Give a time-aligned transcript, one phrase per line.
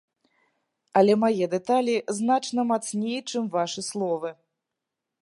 [1.01, 4.29] Але мае дэталі значна мацней, чым вашы словы.